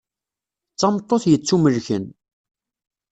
[0.73, 2.05] D tameṭṭut yettumelken.